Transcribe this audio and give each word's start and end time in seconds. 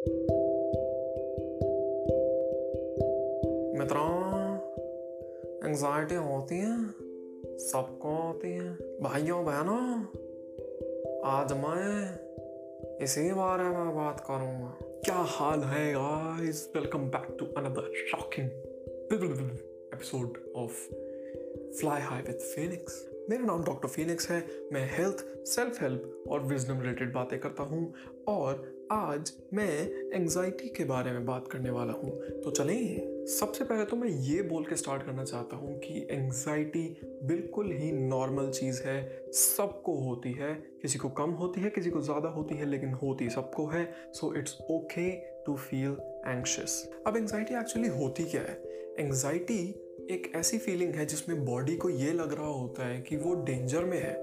मित्रों 0.00 0.30
एंजाइटी 5.68 6.14
होती 6.14 6.54
है, 6.58 6.90
सबको 7.58 8.08
होती 8.08 8.52
है। 8.52 8.70
भाइयों, 9.00 9.44
बहनों, 9.44 10.02
आज 11.24 11.52
मैं 11.52 12.18
इसी 12.98 13.32
बारे 13.32 13.64
में 13.64 13.96
बात 13.96 14.20
करूँगा। 14.20 14.78
क्या 14.82 15.14
हाल 15.14 15.60
है 15.60 15.92
guys 15.92 16.72
welcome 16.76 16.98
back 16.98 17.36
to 17.38 17.46
another 17.46 17.92
shocking 17.94 18.50
episode 19.94 20.52
of 20.56 20.94
Fly 21.80 22.00
High 22.00 22.22
with 22.22 22.36
Phoenix 22.36 23.09
मेरा 23.30 23.44
नाम 23.44 23.62
डॉक्टर 23.64 23.88
फिनिक्स 23.88 24.30
है। 24.30 24.38
मैं 24.72 24.82
हेल्थ 24.92 25.18
सेल्फ 25.46 25.80
हेल्प 25.82 26.24
और 26.30 26.42
विजडम 26.42 26.80
रिलेटेड 26.80 27.12
बातें 27.12 27.38
करता 27.40 27.62
हूँ 27.62 27.92
और 28.28 28.88
आज 28.92 29.32
मैं 29.54 29.68
एंजाइटी 30.14 30.68
के 30.68 30.84
बारे 30.84 31.12
में 31.12 31.26
बात 31.26 31.46
करने 31.48 31.70
वाला 31.70 31.92
हूँ। 31.92 32.10
तो 32.40 32.50
चलें, 32.50 33.26
सबसे 33.26 33.64
पहले 33.64 33.84
तो 33.84 33.96
मैं 33.96 34.08
ये 34.08 34.42
बोल 34.42 34.64
के 34.64 34.76
स्टार्ट 34.76 35.02
करना 35.02 35.24
चाहता 35.24 35.56
हूँ 35.56 35.78
कि 35.78 36.06
एंजाइटी 36.10 36.84
बिल्कुल 37.24 37.70
ही 37.72 37.92
नॉर्मल 37.92 38.50
चीज़ 38.50 38.82
है। 38.82 39.30
सबको 39.32 39.94
होती 40.00 40.32
है, 40.32 40.54
किसी 40.82 40.98
को 40.98 41.08
कम 41.08 41.30
होती 41.30 41.60
है, 41.60 41.70
किसी 41.70 41.90
को 41.90 42.00
ज़्यादा 42.00 42.28
होती 42.28 42.54
है, 42.54 42.66
लेकिन 42.66 42.94
होती 42.94 43.30
सबको 43.30 43.66
है। 43.66 43.92
So 44.12 44.34
it's 44.34 44.58
okay 44.70 45.10
to 45.46 45.56
feel 45.56 45.96
anxious 46.26 46.90
अब 47.06 47.16
एंगजाइटी 47.16 47.54
एक्चुअली 47.54 47.88
होती 47.88 48.24
क्या 48.24 48.42
है? 48.42 48.54
एंजाइटी 48.98 49.58
एक 50.10 50.32
ऐसी 50.36 50.58
फीलिंग 50.58 50.94
है 50.94 51.06
जिसमें 51.06 51.44
बॉडी 51.44 51.76
को 51.76 51.90
ये 51.90 52.12
लग 52.12 52.32
रहा 52.32 52.46
होता 52.46 52.86
है 52.86 53.00
कि 53.00 53.16
वो 53.16 53.34
डेंजर 53.44 53.84
में 53.84 53.98
है, 53.98 54.14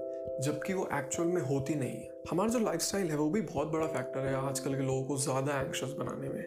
जबकि 0.42 0.72
वो 0.72 0.88
एक्चुअल 0.94 1.28
में 1.28 1.40
होती 1.42 1.74
नहीं 1.74 1.96
है। 1.96 2.22
हमारा 2.30 2.50
जो 2.50 2.58
लाइफस्टाइल 2.58 3.10
है 3.10 3.16
वो 3.16 3.28
भी 3.30 3.40
बहुत 3.40 3.68
बड़ा 3.68 3.86
फैक्टर 3.86 4.26
है 4.26 4.34
आजकल 4.34 4.74
के 4.74 4.82
लोगों 4.82 5.04
को 5.04 5.16
ज़्यादा 5.16 5.60
एंक्शस 5.60 5.94
बनाने 5.98 6.28
में। 6.28 6.44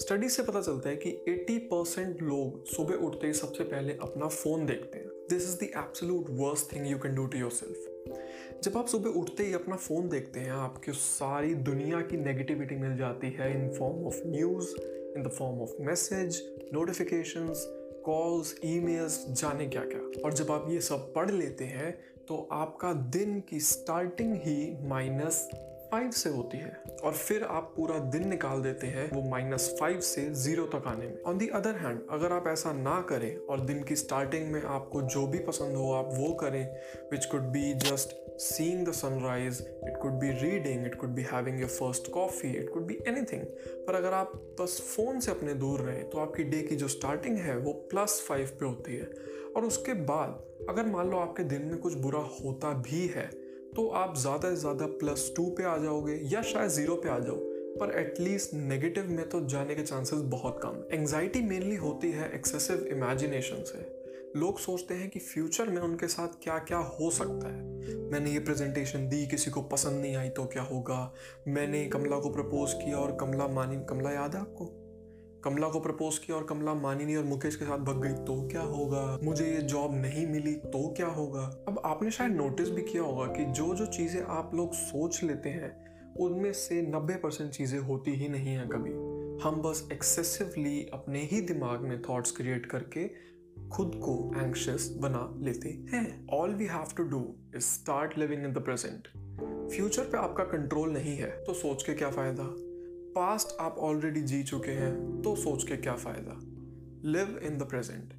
स्टडी 0.00 0.28
से 0.28 0.42
पता 0.42 0.60
चलता 0.60 0.88
है 0.88 0.96
कि 0.96 1.10
80 1.28 1.58
परसेंट 1.66 2.22
लोग 2.22 2.66
सुबह 2.66 3.06
उठते 3.06 3.26
ही 3.26 3.32
सबसे 3.32 3.64
पहले 3.64 3.92
अपना 4.02 4.28
फ़ोन 4.28 4.66
देखते 4.66 4.98
हैं। 4.98 5.08
This 5.30 5.42
is 5.42 5.56
the 5.56 5.70
absolute 5.78 6.26
worst 6.30 6.72
thing 6.72 6.86
you 6.86 6.98
can 6.98 7.14
do 7.14 7.26
to 7.26 7.38
yourself 7.50 7.91
जब 8.62 8.76
आप 8.76 8.86
सुबह 8.86 9.10
उठते 9.10 9.42
ही 9.42 9.52
अपना 9.52 9.76
फ़ोन 9.76 10.08
देखते 10.08 10.40
हैं, 10.40 10.50
आपकी 10.50 10.92
सारी 10.92 11.54
दुनिया 11.54 12.00
की 12.00 12.16
नेगेटिविटी 12.16 12.76
मिल 12.76 12.96
जाती 12.96 13.30
है 13.30 13.50
in 13.54 13.72
form 13.72 14.06
of 14.06 14.14
news 14.26 14.68
in 15.16 15.22
the 15.22 15.28
form 15.28 15.60
of 15.60 15.70
message 15.80 16.54
notifications 16.72 17.64
calls 18.04 18.60
emails 18.64 19.26
जाने 19.28 19.66
क्या 19.66 19.82
क्या 19.84 20.22
और 20.24 20.32
जब 20.32 20.50
आप 20.50 20.66
ये 20.70 20.80
सब 20.80 21.14
पढ़ 21.14 21.30
लेते 21.30 21.64
हैं 21.64 21.98
तो 22.28 22.48
आपका 22.52 22.92
दिन 22.92 23.40
की 23.40 23.60
स्टार्टिंग 23.60 24.34
ही 24.34 24.88
माइनस 24.88 25.50
फाइव 25.92 26.10
से 26.10 26.30
होती 26.30 26.58
है 26.58 26.82
और 27.04 27.12
फिर 27.12 27.42
आप 27.44 27.72
पूरा 27.76 27.98
दिन 27.98 28.28
निकाल 28.28 28.62
देते 28.62 28.86
हैं 28.86 29.10
वो 29.10 29.30
माइनस 29.30 29.76
फाइव 29.80 30.00
से 30.00 30.30
ज़ीरो 30.34 30.64
तक 30.64 30.86
आने 30.86 31.06
में। 31.06 31.22
ऑन 31.22 31.38
दी 31.38 31.48
अदर 31.48 31.74
हैंड 31.74 32.00
अगर 32.10 32.32
आप 32.32 32.46
ऐसा 32.48 32.72
ना 32.72 33.00
करें 33.00 33.36
और 33.36 33.60
दिन 33.60 33.82
की 33.82 33.96
स्टार्टिंग 33.96 34.52
में 34.52 34.62
आपको 34.62 35.02
जो 35.02 35.26
भी 35.26 35.38
पसंद 35.38 35.76
हो 35.76 35.92
आप 35.92 36.08
वो 36.12 36.34
करें 36.34 36.76
which 37.12 37.24
could 37.24 37.40
be 37.40 37.74
just 37.74 38.22
seeing 38.42 38.78
the 38.84 38.92
sunrise, 38.92 39.58
it 39.88 39.96
could 40.02 40.14
be 40.20 40.28
reading, 40.28 40.78
it 40.86 40.94
could 41.00 41.14
be 41.18 41.24
having 41.32 41.58
your 41.58 41.68
first 41.68 42.08
coffee, 42.14 42.52
it 42.60 42.70
could 42.74 42.86
be 42.88 42.96
anything 43.12 43.44
पर 43.86 43.94
अगर 43.94 44.12
आप 44.12 44.32
बस 44.60 44.96
फ़ोन 44.96 45.20
से 45.20 45.30
अपने 45.30 45.54
दूर 45.54 45.80
रहें 45.80 46.10
तो 46.10 46.18
आपकी 46.18 46.44
डे 46.44 46.62
की 46.62 46.76
जो 46.76 46.88
स्टार्टिंग 46.88 47.36
है 47.36 47.56
वो 47.58 47.72
प्लस 47.72 48.24
फाइव 48.28 48.56
पे 48.60 48.66
होती 48.66 48.96
है। 48.96 49.10
और 49.56 49.64
उसके 49.64 49.94
बाद, 49.94 50.44
अगर 50.68 50.86
मान 50.86 51.10
लो 51.10 51.18
आपके 51.18 51.42
दिन 51.42 51.62
में 51.62 51.78
कुछ 51.78 51.94
बुरा 51.94 52.20
होता 52.20 52.72
भी 52.72 53.06
है 53.06 53.41
तो 53.76 53.86
आप 53.88 54.16
ज़्यादा 54.16 54.48
से 54.50 54.56
ज़्यादा 54.56 54.86
प्लस 54.86 55.32
टू 55.36 55.44
पे 55.50 55.64
आ 55.64 55.76
जाओगे 55.76 56.14
या 56.24 56.42
शायद 56.42 56.70
ज़ीरो 56.70 56.94
पे 56.96 57.08
आ 57.08 57.18
जाओ, 57.18 57.36
पर 57.76 57.98
एटलीस्ट 57.98 58.54
नेगेटिव 58.54 59.10
में 59.10 59.28
तो 59.28 59.40
जाने 59.46 59.74
के 59.74 59.82
चांसेस 59.82 60.20
बहुत 60.30 60.60
कम। 60.62 60.82
एंगजाइटी 60.92 61.40
मेनली 61.40 61.76
होती 61.76 62.10
है 62.10 62.30
एक्सेसिव 62.34 62.84
इमेजिनेशन 62.86 63.62
से। 63.64 63.86
लोग 64.36 64.58
सोचते 64.58 64.94
हैं 64.94 65.08
कि 65.10 65.18
फ्यूचर 65.18 65.68
में 65.68 65.80
उनके 65.82 66.08
साथ 66.08 66.42
क्या 66.42 66.58
क्या 66.58 66.78
हो 66.78 67.10
सकता 67.10 67.48
है। 67.48 67.96
मैंने 68.10 68.30
ये 68.30 68.38
प्रेजेंटेशन 68.40 69.08
दी, 69.08 69.26
किसी 69.26 69.50
को 69.50 69.62
पसंद 69.62 70.00
नहीं 70.00 70.16
आई 70.16 70.28
तो 70.28 70.44
क्या 70.44 70.62
होगा? 70.62 71.12
मैंने 71.48 71.84
कमला 71.86 72.18
को 72.18 72.30
प्रपोज 72.30 72.72
किया 72.74 72.98
और 72.98 73.16
कमला 73.20 73.48
मानी, 73.48 73.84
कमला 73.88 74.10
याद 74.10 74.34
है 74.34 74.40
आपको? 74.40 74.64
कमला 75.44 75.68
को 75.68 75.80
प्रपोज 75.80 76.18
किया 76.18 76.36
और 76.36 76.44
कमला 76.44 76.74
मानिनी 76.74 77.16
और 77.16 77.24
मुकेश 77.24 77.56
के 77.56 77.64
साथ 77.64 77.78
भग 77.78 78.02
गई। 78.02 78.24
तो 78.24 78.48
क्या 78.48 78.60
होगा? 78.60 79.18
मुझे 79.22 79.46
ये 79.46 79.62
जॉब 79.62 79.94
नहीं 79.94 80.26
मिली 80.26 80.52
तो 80.52 80.94
क्या 80.94 81.06
होगा? 81.06 81.64
अब 81.68 81.82
आपने 81.84 82.10
शायद 82.10 82.32
नोटिस 82.32 82.70
भी 82.70 82.82
किया 82.82 83.02
होगा 83.02 83.26
कि 83.26 83.44
जो 83.44 83.74
जो 83.74 83.86
चीज़ें 83.86 84.22
आप 84.22 84.54
लोग 84.54 84.72
सोच 84.72 85.22
लेते 85.22 85.48
हैं, 85.48 85.92
उनमें 86.16 86.52
से 86.52 86.82
90 86.82 87.14
परसेंट 87.14 87.50
चीज़ें 87.50 87.78
होती 87.78 88.10
ही 88.10 88.28
नहीं 88.28 88.54
हैं 88.54 88.68
कभी। 88.68 88.90
हम 89.44 89.62
बस 89.62 89.88
एक्सेसिवली 89.92 90.90
अपने 90.92 91.22
ही 91.22 91.40
दिमाग 91.40 91.80
में 91.80 92.02
थॉट्स 92.02 92.30
क्रिएट 92.30 92.66
करके 92.66 93.08
खुद 93.68 93.92
को 93.94 94.32
एंक्शस 94.36 94.94
बना 94.98 95.34
लेते 95.38 95.68
हैं। 95.68 96.26
All 96.32 96.54
we 96.54 96.66
have 96.66 96.84
to 96.96 97.02
do 97.02 97.34
is 97.56 97.62
start 97.62 98.18
living 98.18 98.44
in 98.44 98.52
the 98.52 98.58
present 98.58 99.08
future 99.72 100.02
पे 100.02 100.18
आपका 100.18 100.44
कंट्रोल 100.44 100.92
नहीं 100.92 101.16
है 101.16 101.44
तो 101.44 101.54
सोच 101.54 101.82
के 101.82 101.94
क्या 101.94 102.10
फ़ायदा? 102.10 102.71
पास्ट 103.14 103.56
आप 103.60 103.78
ऑलरेडी 103.78 104.20
जी 104.20 104.42
चुके 104.42 104.70
हैं 104.70 105.22
तो 105.22 105.34
सोच 105.36 105.64
के 105.64 105.76
क्या 105.76 105.94
फ़ायदा? 105.94 106.38
लिव 107.10 107.38
इन 107.42 107.58
द 107.58 107.62
प्रेजेंट 107.62 108.12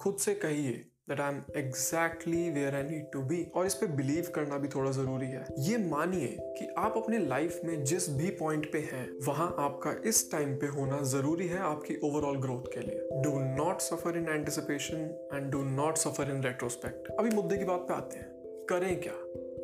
खुद 0.00 0.16
से 0.16 0.34
कहिए 0.34 0.72
that 1.08 1.20
I 1.20 1.34
am 1.34 1.42
exactly 1.56 2.50
where 2.50 2.74
I 2.74 2.82
need 2.82 3.04
to 3.12 3.22
be 3.22 3.42
और 3.54 3.66
इस 3.66 3.74
पर 3.74 3.86
बिलीव 3.86 4.30
करना 4.34 4.58
भी 4.58 4.68
थोड़ा 4.68 4.90
ज़रूरी 4.90 5.26
है। 5.26 5.44
ये 5.58 5.78
मानिए 5.78 6.36
कि 6.58 6.66
आप 6.78 6.96
अपने 6.96 7.18
लाइफ 7.18 7.60
में 7.64 7.84
जिस 7.84 8.08
भी 8.10 8.30
पॉइंट 8.30 8.70
पे 8.72 8.78
हैं, 8.78 9.08
वहाँ 9.26 9.54
आपका 9.58 9.94
इस 10.08 10.30
टाइम 10.32 10.54
पे 10.56 10.66
होना 10.66 11.00
ज़रूरी 11.02 11.46
है 11.48 11.58
आपकी 11.58 11.96
ओवरऑल 12.04 12.36
ग्रोथ 12.36 12.72
के 12.74 12.80
लिए। 12.80 13.22
Do 13.22 13.64
not 13.64 13.80
suffer 13.80 14.18
in 14.18 14.28
anticipation 14.28 15.28
and 15.34 15.50
do 15.52 15.62
not 15.64 15.96
suffer 15.96 16.30
in 16.30 16.42
retrospect 16.42 17.10
अभी 17.10 17.30
मुद्दे 17.30 17.58
की 17.58 17.64
बात 17.64 17.86
पे 17.88 17.94
आते 17.94 18.18
हैं। 18.18 18.30
करें 18.70 19.00
क्या? 19.00 19.14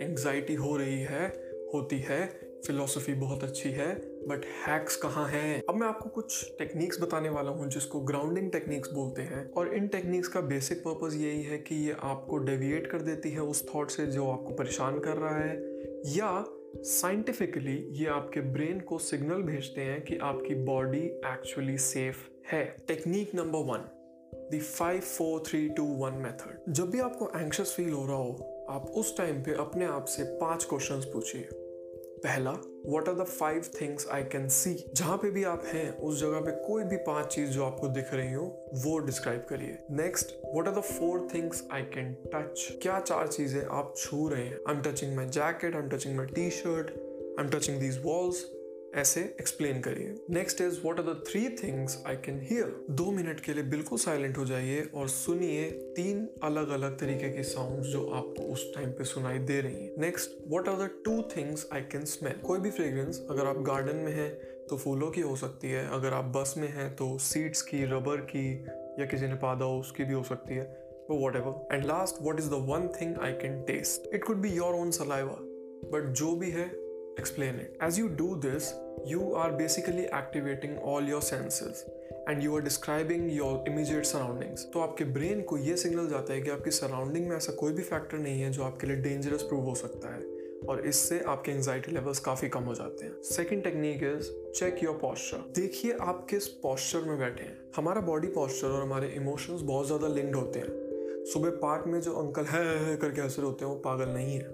एंग्जाइटी 0.05 0.55
हो 0.55 0.77
रही 0.77 1.01
है, 1.01 1.27
होती 1.75 1.99
है 1.99 2.27
फिलोसफी 2.67 3.15
बहुत 3.15 3.45
अच्छी 3.45 3.71
है 3.71 4.18
बट 4.29 4.45
हैक्स 4.67 4.97
कहाँ 4.97 5.29
हैं? 5.29 5.63
अब 5.69 5.75
मैं 5.75 5.87
आपको 5.87 6.09
कुछ 6.09 6.53
टेक्निक्स 6.59 7.01
बताने 7.01 7.29
वाला 7.29 7.51
हूँ 7.51 7.69
जिसको 7.69 8.01
ग्राउंडिंग 8.01 8.53
टेक्निक्स 8.53 8.93
बोलते 8.93 9.23
हैं। 9.23 9.51
और 9.53 9.75
इन 9.75 9.89
टेक्निक्स 9.89 10.29
का 10.29 10.41
बेसिक 10.41 10.79
पर्पज 10.79 11.15
यही 11.15 11.43
है 11.43 11.59
कि 11.59 11.75
ये 11.75 11.97
आपको 12.03 12.39
डेविएट 12.39 12.87
कर 12.87 13.03
देती 13.03 13.31
है 13.31 13.41
उस 13.41 13.75
थॉट 13.75 13.91
से 13.91 14.07
जो 14.07 14.31
आपको 14.31 14.55
परेशान 14.55 14.99
कर 14.99 15.17
रहा 15.17 15.39
है। 15.39 15.57
या 16.07 16.45
साइंटिफिकली 16.77 17.77
ये 17.91 18.07
आपके 18.07 18.41
ब्रेन 18.41 18.81
को 18.81 18.99
सिग्नल 18.99 19.43
भेजते 19.43 19.81
हैं 19.81 20.01
कि 20.05 20.17
आपकी 20.17 20.55
बॉडी 20.55 21.05
एक्चुअली 21.27 21.79
सेफ़ 21.79 22.17
है। 22.53 22.77
Technique 22.89 23.35
number 23.35 23.59
one 23.59 23.89
the 24.53 24.61
five 24.61 25.01
four 25.01 25.43
three 25.47 25.69
two 25.69 25.85
one 25.85 26.13
method 26.13 26.73
जब 26.73 26.91
भी 26.91 27.01
आपको 27.01 27.31
एंक्शस 27.37 27.75
फील 27.77 27.93
हो 27.93 28.07
रहा 28.07 28.17
हो, 28.17 28.67
आप 28.71 28.91
उस 28.91 29.17
टाइम 29.17 29.43
पे 29.43 29.55
अपने 29.55 29.85
आप 29.85 30.05
से 30.05 30.25
पाँच 30.39 30.65
क्वेश्चंस 30.65 31.05
पूछिए। 31.05 31.49
पहला 32.25 32.51
what 32.87 33.09
are 33.09 33.15
the 33.15 33.25
five 33.25 33.65
things 33.81 34.07
I 34.09 34.23
can 34.23 34.49
see 34.49 34.75
जहाँ 34.95 35.17
पे 35.17 35.31
भी 35.31 35.45
आप 35.45 35.63
हैं, 35.67 35.99
उस 35.99 36.21
जगह 36.21 36.41
पे 36.41 36.51
कोई 36.67 36.85
भी 36.85 36.97
पाँच 36.97 37.27
चीज़ 37.35 37.51
जो 37.51 37.65
आपको 37.65 37.89
दिख 37.89 38.15
रही 38.15 38.33
हो, 38.33 38.45
वो 38.75 38.99
डिस्क्राइब 38.99 39.47
करिए। 39.51 39.79
Next 39.91 40.35
what 40.45 40.69
are 40.69 40.75
the 40.75 40.81
four 40.81 41.29
things 41.35 41.65
I 41.73 41.83
can 41.95 42.13
touch 42.35 42.69
क्या 42.83 43.01
चार 43.01 43.27
चीज़ें 43.27 43.63
आप 43.63 43.95
छू 43.97 44.29
रहे 44.29 44.45
हैं? 44.45 44.59
I 44.69 44.75
am 44.75 44.83
touching 44.83 45.17
my 45.17 45.27
jacket 45.27 45.75
I 45.75 45.83
am 45.83 45.89
touching 45.89 46.17
my 46.17 46.27
T 46.27 46.51
shirt 46.51 46.91
I 46.91 47.45
am 47.45 47.51
touching 47.51 47.81
these 47.81 48.01
walls 48.05 48.45
ऐसे 48.95 49.21
एक्सप्लेन 49.41 49.81
करिए। 49.81 50.15
Next 50.31 50.61
is 50.61 50.81
what 50.81 50.99
are 51.01 51.07
the 51.07 51.25
three 51.29 51.49
things 51.57 51.97
I 52.07 52.17
can 52.17 52.41
hear 52.41 52.87
दो 52.91 53.11
मिनट 53.11 53.41
के 53.41 53.55
लिए 53.55 53.65
बिल्कुल 53.65 53.99
साइलेंट 53.99 54.39
हो 54.39 54.45
जाइए 54.45 54.89
और 54.95 55.09
सुनिए 55.09 55.71
तीन 55.97 56.29
अलग 56.43 56.69
अलग 56.69 56.99
तरीके 56.99 57.29
के 57.29 57.43
साउंड 57.43 57.83
जो 57.83 58.07
आपको 58.11 58.43
उस 58.53 58.65
टाइम 58.75 58.91
पे 58.91 59.05
सुनाई 59.05 59.39
दे 59.39 59.61
रही 59.61 59.85
हैं। 59.85 59.93
Next 59.99 60.31
what 60.49 60.69
are 60.69 60.77
the 60.77 60.91
two 61.05 61.23
things 61.37 61.69
I 61.73 61.81
can 61.93 62.05
smell 62.05 62.41
कोई 62.41 62.61
भी 62.61 62.71
फ्रेग्रेंस 62.71 63.27
अगर 63.31 63.47
आप 63.47 63.63
गार्डन 63.63 63.97
में 63.97 64.13
हैं 64.13 64.31
तो 64.69 64.77
फूलों 64.77 65.11
की 65.11 65.21
हो 65.21 65.37
सकती 65.37 65.71
है। 65.71 65.87
अगर 65.89 66.13
आप 66.13 66.25
बस 66.37 66.55
में 66.59 66.69
हैं 66.69 66.91
तो 66.97 67.17
सीड्स 67.19 67.63
की 67.63 67.85
रबर 67.85 68.17
की, 68.17 68.53
या 69.01 69.07
किसी 69.07 69.27
ने 69.27 69.35
पादा 69.35 69.65
हो, 69.65 69.79
उसकी 69.81 70.05
भी 70.05 70.15
हो 70.15 70.23
सकती 70.23 70.55
है। 70.55 70.65
वो 71.11 71.27
whatever 71.37 71.75
and 71.75 71.85
last 71.85 72.17
what 72.23 72.41
is 72.41 72.49
the 72.51 72.65
one 72.69 72.89
thing 73.01 73.19
I 73.19 73.33
can 73.33 73.63
taste 73.63 74.15
it 74.15 74.25
could 74.25 74.37
be 74.37 74.49
your 74.49 74.75
own 74.75 74.91
saliva 74.91 75.37
but 75.93 76.13
जो 76.13 76.35
भी 76.37 76.51
है 76.51 76.67
explain 77.19 77.63
it. 77.65 77.77
As 77.81 78.01
you 78.01 78.09
do 78.23 78.31
this, 78.47 78.73
you 79.07 79.31
are 79.35 79.53
basically 79.63 80.09
activating 80.23 80.83
all 80.91 81.15
your 81.15 81.25
senses 81.31 81.87
and 82.29 82.43
you 82.43 82.55
are 82.55 82.63
describing 82.63 83.31
your 83.33 83.69
immediate 83.69 84.05
surroundings 84.05 84.65
तो 84.73 84.81
आपके 84.81 85.05
brain 85.13 85.41
को 85.43 85.57
ये 85.59 85.77
signal 85.77 86.09
जाता 86.09 86.33
है 86.33 86.41
कि 86.41 86.51
आपकी 86.51 86.71
सराउंडिंग 86.71 87.29
में 87.29 87.37
ऐसा 87.37 87.53
कोई 87.53 87.73
भी 87.73 87.83
फैक्टर 87.83 88.19
नहीं 88.19 88.41
है 88.43 88.51
जो 88.53 88.63
आपके 88.63 88.87
लिए 88.87 88.97
डेंजरस 88.97 89.43
प्रूव 89.43 89.63
हो 89.65 89.75
सकता 89.75 90.15
है 90.15 90.21
और 90.69 90.81
इससे 90.87 91.21
आपके 91.29 91.53
एंजाइटी 91.53 91.93
लेवल्स 91.93 92.19
काफ़ी 92.19 92.49
कम 92.49 92.63
हो 92.63 92.75
जाते 92.75 93.05
हैं। 93.05 93.13
Second 93.23 93.63
technique 93.65 94.03
is 94.03 94.31
check 94.59 94.83
your 94.85 94.99
posture 95.03 95.45
देखिए 95.61 95.97
आप 96.01 96.27
किस 96.31 96.49
पॉस्चर 96.63 97.09
में 97.09 97.19
बैठे 97.19 97.45
हैं। 97.45 97.57
हमारा 97.77 98.01
बॉडी 98.01 98.29
पॉस्चर 98.37 98.69
और 98.69 98.83
हमारे 98.83 99.09
इमोशंस 99.17 99.63
बहुत 99.63 99.87
ज़्यादा 99.87 100.09
लिंक्ड 100.09 100.37
होते 100.37 100.59
हैं। 100.59 101.25
सुबह 101.33 101.51
पार्क 101.63 101.87
में 101.87 102.01
जो 102.01 102.13
अंकल 102.15 102.45
है 102.45 102.97
करके 102.97 103.21
हंस 103.21 103.39
रहे 103.39 103.47
होते 103.47 103.65
हैं 103.65 103.73
वो 103.73 103.79
पागल 103.81 104.09
नहीं 104.09 104.37
है। 104.37 104.51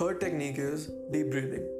Third 0.00 0.20
technique 0.20 0.60
is 0.72 0.88
deep 1.12 1.26
breathing 1.26 1.79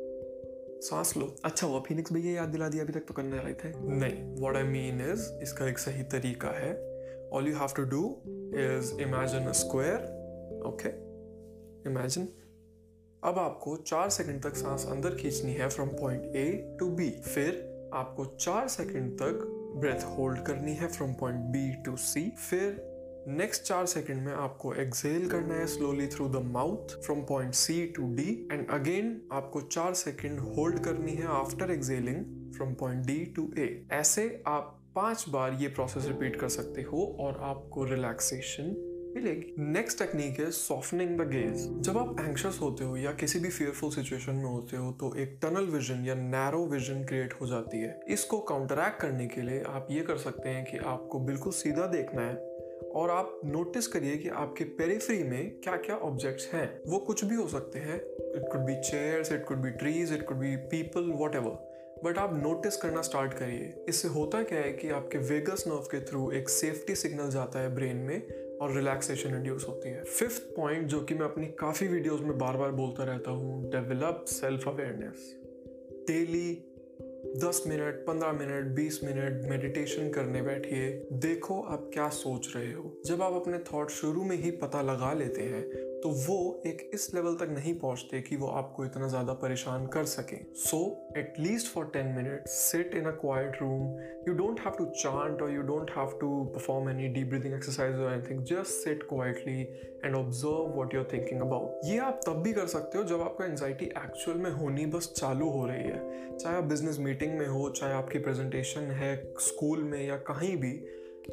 सांस 0.81 1.17
लो। 1.17 1.35
अच्छा 1.45 1.67
हुआ 1.67 1.81
फिनिक्स 1.81 2.13
भैया 2.13 2.33
याद 2.33 2.49
दिला 2.49 2.69
दिया, 2.69 2.85
अभी 2.85 2.93
तक 2.93 3.07
तो 3.09 3.15
करने 3.15 3.39
रहे 3.39 3.55
थे। 3.55 3.73
नहीं 3.99 4.41
व्हाट 4.41 4.57
आई 4.57 4.63
मीन 4.63 5.01
इज़ 5.11 5.31
इसका 5.43 5.69
एक 5.69 5.79
सही 5.79 6.03
तरीका 6.13 6.49
है। 6.59 6.73
All 7.33 7.49
you 7.49 7.55
have 7.57 7.75
to 7.77 7.85
do 7.91 8.03
is 8.59 8.93
imagine 9.03 9.47
a 9.47 9.53
square 9.53 10.63
okay 10.67 10.89
imagine 11.91 12.29
अब 13.25 13.39
आपको 13.39 13.77
चार 13.77 14.09
सेकंड 14.11 14.43
तक 14.43 14.57
सांस 14.57 14.87
अंदर 14.87 15.15
खींचनी 15.15 15.53
है 15.53 15.69
from 15.69 15.89
point 15.89 16.37
A 16.37 16.77
to 16.81 16.91
B 16.91 17.11
फिर 17.25 17.91
आपको 17.95 18.25
चार 18.25 18.69
सेकंड 18.69 19.13
तक 19.19 19.47
ब्रेथ 19.77 20.05
होल्ड 20.09 20.43
करनी 20.47 20.75
है 20.75 20.89
from 20.89 21.13
point 21.15 21.41
B 21.53 21.71
to 21.85 21.97
C 21.97 22.29
फिर 22.31 22.90
नेक्स्ट 23.31 23.63
चार 23.63 23.87
सेकंड 23.87 24.23
में 24.23 24.33
आपको 24.33 24.75
एक्सेल 24.75 25.29
करना 25.31 25.55
है 25.55 25.67
slowly 25.67 26.07
through 26.07 26.29
the 26.29 26.37
mouth 26.45 26.95
from 27.05 27.21
point 27.21 27.55
C 27.55 27.87
to 27.87 28.15
D 28.15 28.49
and 28.53 28.71
again 28.71 29.21
आपको 29.33 29.61
चार 29.61 29.95
सेकंड 29.95 30.41
होल्ड 30.41 30.79
करनी 30.85 31.13
है 31.13 31.27
after 31.27 31.71
exhaling 31.71 32.53
from 32.53 32.75
point 32.75 33.07
D 33.07 33.19
to 33.37 33.53
A 33.59 33.87
ऐसे 33.93 34.43
आप 34.47 34.77
पाँच 34.95 35.25
बार 35.29 35.53
ये 35.53 35.69
प्रोसेस 35.69 36.07
रिपीट 36.07 36.41
कर 36.41 36.49
सकते 36.49 36.83
हो 36.83 37.07
और 37.21 37.41
आपको 37.43 37.85
रिलैक्सेशन 37.85 38.87
मिलेगी। 39.17 39.55
नेक्स्ट 39.59 39.99
टेक्निक 39.99 40.39
है 40.41 40.51
सॉफ्टनिंग 40.51 41.17
द 41.21 41.29
गेज 41.29 41.69
जब 41.83 41.99
आप 41.99 42.17
एंक्शस 42.21 42.59
होते 42.63 42.85
हो 42.85 42.97
या 42.97 43.13
किसी 43.13 43.39
भी 43.39 43.49
फियरफुल 43.49 43.91
सिचुएशन 43.91 44.35
में 44.35 44.45
होते 44.45 44.77
हो 44.77 44.93
तो 44.93 45.15
एक 45.15 45.39
टनल 45.43 45.65
विजन 45.67 46.05
या 46.05 46.15
नैरो 46.15 46.67
विजन 46.67 47.05
क्रिएट 47.05 47.35
हो 47.41 47.47
जाती 47.47 47.81
है। 47.81 48.01
इसको 48.09 48.41
काउंटरैक्ट 48.41 49.01
करने 49.01 49.27
के 49.27 49.43
लिए 49.43 49.63
आप 49.63 49.89
ये 49.91 50.01
कर 50.01 50.17
सकते 50.19 50.49
हैं 50.49 50.65
कि 50.65 50.79
आपको 50.79 51.21
बिल्कुल 51.21 51.53
सीधा 51.53 51.87
देखना 51.87 52.23
है। 52.23 52.50
और 52.95 53.11
आप 53.11 53.41
नोटिस 53.45 53.87
करिए 53.87 54.17
कि 54.17 54.29
आपके 54.29 54.65
पेरीफ्री 54.65 55.23
में 55.23 55.61
क्या 55.61 55.77
क्या 55.77 55.97
ऑब्जेक्ट्स 55.97 56.49
हैं। 56.53 56.83
वो 56.87 56.99
कुछ 56.99 57.25
भी 57.25 57.35
हो 57.35 57.49
सकते 57.49 57.79
हैं। 57.79 57.97
It 58.37 58.53
could 58.53 58.61
be 58.61 58.81
chairs 58.81 59.33
it 59.33 59.45
could 59.45 59.57
be 59.57 59.71
trees 59.71 60.13
it 60.13 60.27
could 60.27 60.37
be 60.37 60.57
people 60.57 61.01
what 61.01 61.37
but 62.05 62.19
आप 62.19 62.41
नोटिस 62.43 62.77
करना 62.77 63.03
स्टार्ट 63.03 63.35
करिए। 63.35 63.85
इससे 63.89 64.09
होता 64.09 64.43
क्या 64.43 64.59
है 64.59 64.73
कि 64.73 64.91
आपके 64.91 65.19
वेगस 65.19 65.65
नर्व 65.69 65.79
के 65.79 66.01
थ्रू 66.01 66.31
एक 66.31 66.49
सेफ्टी 66.49 66.95
सिग्नल 66.95 67.31
जाता 67.31 67.59
है 67.59 67.75
ब्रेन 67.75 67.97
में 67.97 68.29
और 68.59 68.75
रिलैक्सेशन 68.75 69.35
इंड्यूस 69.35 69.67
होती 69.69 69.89
है। 69.89 70.05
फिफ्थ 70.05 70.43
पॉइंट 70.43 70.87
जो 70.87 71.01
कि 71.01 71.15
मैं 71.15 71.27
अपनी 71.27 71.47
काफ़ी 71.47 71.89
वीडियोस 71.89 72.21
में 72.21 72.39
बार 72.39 72.57
बार 72.57 72.71
बोलता 72.71 73.05
रहता 73.05 73.31
हूँ 73.31 73.71
डेवलप 73.71 74.25
सेल्फ 74.29 74.69
अवेयरनेस 74.69 75.37
डेली 76.09 76.70
दस 77.27 77.65
मिनट, 77.67 77.95
पंद्रह 77.95 78.33
मिनट, 78.33 78.65
बीस 78.65 79.05
मिनट 79.05 79.45
मेडिटेशन 79.45 80.11
करने 80.11 80.43
बैठिए। 80.43 81.09
देखो 81.13 81.63
आप 81.63 81.91
क्या 81.93 82.09
सोच 82.09 82.57
रहे 82.57 82.73
हो। 82.73 83.03
जब 83.07 83.23
आप 83.23 83.33
अपने 83.33 83.59
थॉट 83.59 83.91
शुरू 83.91 84.25
में 84.25 84.37
ही 84.37 84.51
पता 84.51 84.83
लगा 84.83 85.13
लेते 85.13 85.41
हैं 85.41 85.90
तो 86.03 86.09
वो 86.09 86.63
एक 86.67 86.91
इस 86.95 87.09
लेवल 87.15 87.35
तक 87.37 87.51
नहीं 87.51 87.75
पहुँचते 87.79 88.21
कि 88.21 88.37
वो 88.37 88.47
आपको 88.59 88.85
इतना 88.85 89.09
ज़्यादा 89.09 89.33
परेशान 89.43 89.87
कर 89.87 90.05
सके। 90.05 90.37
So 90.59 90.79
at least 91.19 91.73
for 91.73 91.85
ten 91.95 92.07
minute 92.07 92.47
sit 92.49 92.95
in 92.95 93.07
a 93.07 93.11
quiet 93.21 93.61
room 93.63 93.83
you 94.29 94.35
don't 94.35 94.61
have 94.61 94.75
to 94.79 94.85
chant 95.03 95.43
और 95.43 95.51
you 95.51 95.63
don't 95.63 95.91
have 95.97 96.17
to 96.21 96.45
perform 96.55 96.89
any 96.91 97.09
deep 97.09 97.29
breathing 97.29 97.55
exercise 97.55 97.97
और 97.97 98.13
anything 98.13 98.45
just 98.45 98.85
sit 98.85 99.03
quietly 99.09 99.61
and 100.05 100.15
observe 100.17 100.73
what 100.77 100.95
you 100.95 101.01
are 101.01 101.09
thinking 101.13 101.41
about 101.41 101.87
ये 101.87 101.99
आप 101.99 102.21
तब 102.27 102.43
भी 102.43 102.53
कर 102.53 102.67
सकते 102.67 102.99
हो 102.99 103.05
जब 103.05 103.21
आपको 103.21 103.45
एंजाइटी 103.45 103.85
एक्चुअल 103.85 104.39
में 104.39 104.51
होनी 104.53 104.87
बस 104.87 105.13
चालू 105.17 105.49
हो 105.51 105.67
रही 105.67 105.83
है। 105.83 106.39
चाहे 106.39 106.57
आप 106.57 106.65
बिज़नेस 106.65 106.99
मीटिंग 106.99 107.39
में 107.39 107.47
हो, 107.47 107.69
चाहे 107.71 107.93
आपकी 107.93 108.19
प्रेजेंटेशन 108.19 108.91
है 109.01 109.15
स्कूल 109.41 109.83
में 109.85 110.07
या 110.07 110.17
कहीं 110.31 110.57
भी 110.57 110.73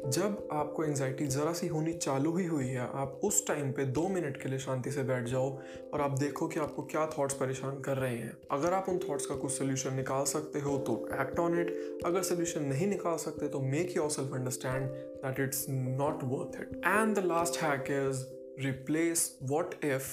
जब 0.06 0.48
आपको 0.52 0.84
एंजाइटी 0.84 1.26
ज़रा 1.26 1.52
सी 1.52 1.66
होनी 1.66 1.92
चालू 1.92 2.36
ही 2.36 2.44
हुई 2.46 2.66
है, 2.66 2.80
आप 2.80 3.20
उस 3.24 3.46
टाइम 3.46 3.72
पे 3.72 3.84
दो 3.84 4.06
मिनट 4.08 4.36
के 4.42 4.48
लिए 4.48 4.58
शांति 4.58 4.90
से 4.90 5.02
बैठ 5.02 5.24
जाओ 5.24 5.50
और 5.94 6.00
आप 6.00 6.18
देखो 6.18 6.48
कि 6.48 6.60
आपको 6.60 6.82
क्या 6.82 7.06
थॉट्स 7.18 7.34
परेशान 7.34 7.80
कर 7.80 7.96
रहे 7.96 8.16
हैं। 8.16 8.36
अगर 8.50 8.72
आप 8.72 8.88
उन 8.88 8.98
थॉट्स 8.98 9.26
का 9.26 9.36
कुछ 9.36 9.52
सोल्यूशन 9.52 9.94
निकाल 9.94 10.24
सकते 10.24 10.60
हो 10.60 10.78
तो 10.78 10.96
एक्ट 11.20 11.38
ऑन 11.38 11.58
इट 11.60 12.00
अगर 12.04 12.22
सोल्यूशन 12.22 12.64
नहीं 12.64 12.86
निकाल 12.86 13.16
सकते 13.16 13.48
तो 13.48 13.60
make 13.60 13.96
yourself 14.10 14.34
understand 14.34 14.86
that 15.24 15.40
it's 15.40 15.66
not 15.70 16.24
worth 16.24 16.60
it 16.60 16.76
and 16.86 17.14
the 17.16 17.24
last 17.24 17.62
hack 17.62 17.84
is 17.90 18.24
replace 18.66 19.38
what 19.42 19.74
if 19.84 20.06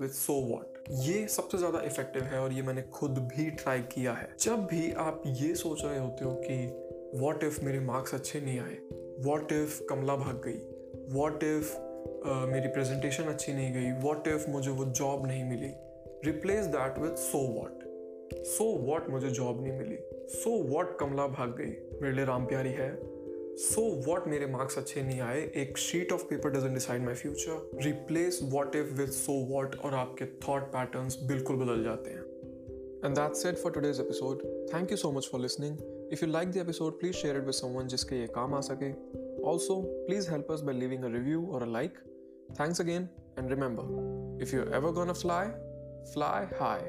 with 0.00 0.08
so 0.08 0.32
what 0.32 0.78
ये 0.90 1.26
सबसे 1.28 1.58
ज़्यादा 1.58 1.80
इफ़ेक्टिव 1.80 2.22
है 2.22 2.40
और 2.40 2.52
ये 2.52 2.62
मैंने 2.62 2.82
खुद 2.82 3.10
भी 3.10 3.50
ट्राई 3.50 3.80
किया 3.80 4.12
है। 4.12 4.34
जब 4.40 4.64
भी 4.66 4.92
आप 4.92 5.22
ये 5.26 5.54
सोच 5.54 5.84
रहे 5.84 5.98
होते 5.98 6.24
हो 6.24 6.34
कि 6.44 7.20
वॉट 7.20 7.44
इफ़ 7.44 7.64
मेरे 7.64 7.80
मार्क्स 7.80 8.14
अच्छे 8.14 8.40
नहीं 8.40 8.58
आए 8.60 8.78
वॉट 9.20 9.52
इफ़ 9.52 9.82
कमला 9.84 10.16
भाग 10.16 10.42
गई? 10.46 10.58
वॉट 11.18 11.44
इफ़ 11.44 11.74
uh, 11.74 12.52
मेरी 12.52 12.68
प्रेजेंटेशन 12.68 13.22
अच्छी 13.22 13.52
नहीं 13.52 13.72
गई? 13.74 14.08
वॉट 14.08 14.28
इफ़ 14.28 14.50
मुझे 14.50 14.70
वो 14.70 14.84
जॉब 14.84 15.26
नहीं 15.26 15.44
मिली? 15.44 15.72
Replace 16.24 16.66
that 16.66 16.98
with 16.98 17.10
so 17.10 17.38
what 17.38 17.82
so 18.34 18.64
what 18.64 19.08
मुझे 19.10 19.30
जॉब 19.30 19.62
नहीं 19.62 19.78
मिली? 19.78 19.98
सो 20.28 20.58
so 20.58 20.74
वॉट 20.74 20.98
कमला 20.98 21.26
भाग 21.26 21.48
गई? 21.48 21.98
मेरे 22.02 22.12
लिए 22.12 22.24
राम 22.24 22.46
प्यारी 22.46 22.70
है। 22.70 22.98
सो 23.56 24.00
so 24.00 24.08
वॉट 24.08 24.26
मेरे 24.26 24.46
मार्क्स 24.46 24.78
अच्छे 24.78 25.02
नहीं 25.02 25.20
आए? 25.20 25.52
एक 25.56 25.78
sheet 25.78 26.12
of 26.12 26.24
paper 26.24 26.50
doesn't 26.50 26.74
decide 26.74 27.02
my 27.02 27.14
future 27.14 27.70
replace 27.74 28.40
what 28.42 28.76
if 28.76 28.94
with 28.94 29.08
so 29.08 29.32
what 29.32 29.76
और 29.76 29.94
आपके 29.94 30.24
थॉट 30.24 30.62
पैटर्न्स 30.62 31.22
बिल्कुल 31.22 31.56
बदल 31.56 31.84
जाते 31.84 32.10
हैं। 32.10 32.22
And 33.04 33.14
that's 33.14 33.46
it 33.46 33.56
for 33.56 33.72
today's 33.72 34.00
episode 34.00 34.38
thank 34.74 34.90
you 34.90 34.96
so 34.96 35.12
much 35.12 35.28
for 35.32 35.40
listening 35.40 35.78
If 36.11 36.21
you 36.21 36.27
like 36.27 36.51
the 36.51 36.59
episode, 36.59 36.99
please 36.99 37.15
share 37.15 37.37
it 37.37 37.45
with 37.45 37.55
someone 37.55 37.87
जिसके 37.87 38.15
ये 38.15 38.27
काम 38.27 38.53
आ 38.53 38.59
सके. 38.59 38.93
Also, 39.43 39.85
please 40.07 40.27
help 40.27 40.55
us 40.55 40.61
by 40.61 40.71
leaving 40.71 41.03
a 41.03 41.09
review 41.09 41.41
or 41.41 41.63
a 41.63 41.65
like. 41.65 41.95
Thanks 42.59 42.85
again, 42.85 43.09
and 43.37 43.49
remember, 43.49 43.85
if 44.41 44.53
you're 44.53 44.73
ever 44.73 44.91
gonna 44.91 45.13
fly, 45.13 45.51
fly 46.13 46.47
high. 46.59 46.83